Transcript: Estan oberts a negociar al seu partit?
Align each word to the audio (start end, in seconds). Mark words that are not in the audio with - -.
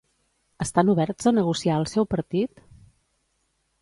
Estan 0.65 0.87
oberts 0.93 1.29
a 1.31 1.35
negociar 1.39 1.75
al 1.77 1.87
seu 1.93 2.09
partit? 2.15 2.67